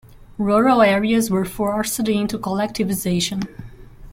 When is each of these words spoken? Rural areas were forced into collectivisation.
Rural 0.39 0.81
areas 0.81 1.29
were 1.29 1.45
forced 1.45 1.99
into 2.09 2.39
collectivisation. 2.39 3.47